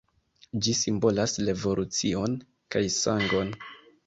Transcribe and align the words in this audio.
Ĝi 0.67 0.71
simbolas 0.79 1.35
revolucion 1.49 2.35
kaj 2.75 2.83
sangon. 2.97 3.55